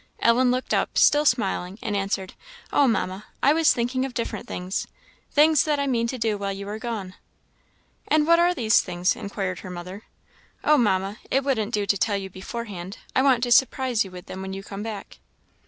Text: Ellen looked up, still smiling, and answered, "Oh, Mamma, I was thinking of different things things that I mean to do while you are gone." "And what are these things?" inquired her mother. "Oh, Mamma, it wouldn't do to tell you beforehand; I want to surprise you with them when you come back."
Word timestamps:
Ellen 0.19 0.49
looked 0.49 0.73
up, 0.73 0.97
still 0.97 1.25
smiling, 1.25 1.77
and 1.79 1.95
answered, 1.95 2.33
"Oh, 2.73 2.87
Mamma, 2.87 3.25
I 3.43 3.53
was 3.53 3.71
thinking 3.71 4.03
of 4.03 4.15
different 4.15 4.47
things 4.47 4.87
things 5.31 5.63
that 5.65 5.77
I 5.79 5.85
mean 5.85 6.07
to 6.07 6.17
do 6.17 6.39
while 6.39 6.51
you 6.51 6.67
are 6.69 6.79
gone." 6.79 7.13
"And 8.07 8.25
what 8.25 8.39
are 8.39 8.55
these 8.55 8.81
things?" 8.81 9.15
inquired 9.15 9.59
her 9.59 9.69
mother. 9.69 10.01
"Oh, 10.63 10.79
Mamma, 10.79 11.19
it 11.29 11.43
wouldn't 11.43 11.75
do 11.75 11.85
to 11.85 11.97
tell 11.99 12.17
you 12.17 12.31
beforehand; 12.31 12.97
I 13.15 13.21
want 13.21 13.43
to 13.43 13.51
surprise 13.51 14.03
you 14.03 14.09
with 14.09 14.25
them 14.25 14.41
when 14.41 14.53
you 14.53 14.63
come 14.63 14.81
back." 14.81 15.19